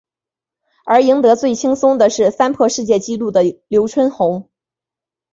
[0.87, 4.49] 而赢得最轻松的是三破世界纪录的刘春红。